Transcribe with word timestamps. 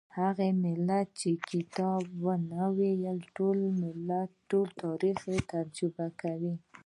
هغه 0.19 0.47
ملت 0.63 1.07
چې 1.19 1.29
کتاب 1.51 2.03
نه 2.51 2.63
وايي 2.77 3.15
ټول 4.49 4.67
تاریخ 4.83 5.17
تجربه 5.51 6.07
کوي. 6.21 6.53